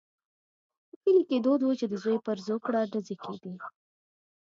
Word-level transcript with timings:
په 0.89 0.95
کلي 1.03 1.21
کې 1.29 1.37
دود 1.45 1.61
وو 1.63 1.77
چې 1.79 1.85
د 1.89 1.93
زوی 2.03 2.17
پر 2.25 2.37
زوکړه 2.47 2.79
ډزې 2.91 3.15
کېدې. 3.23 3.53